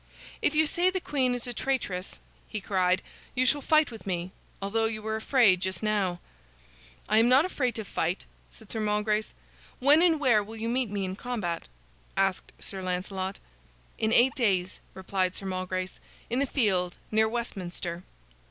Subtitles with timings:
[0.41, 2.17] "If you say the queen is a traitress,"
[2.47, 3.03] he cried,
[3.35, 6.19] "you shall fight with me, although you were afraid just now."
[7.07, 9.35] "I am not afraid to fight," said Sir Malgrace.
[9.79, 11.67] "When and where will you meet me in combat?"
[12.17, 13.37] asked Sir Lancelot.
[13.99, 15.99] "In eight days," replied Sir Malgrace,
[16.31, 18.01] "in the field near Westminster."